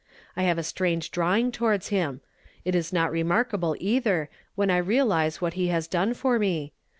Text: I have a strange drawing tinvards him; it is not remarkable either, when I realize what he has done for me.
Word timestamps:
I 0.35 0.41
have 0.49 0.57
a 0.57 0.63
strange 0.63 1.11
drawing 1.11 1.51
tinvards 1.51 1.89
him; 1.89 2.21
it 2.65 2.73
is 2.73 2.91
not 2.91 3.11
remarkable 3.11 3.75
either, 3.79 4.31
when 4.55 4.71
I 4.71 4.77
realize 4.77 5.41
what 5.41 5.53
he 5.53 5.67
has 5.67 5.85
done 5.87 6.15
for 6.15 6.39
me. 6.39 6.73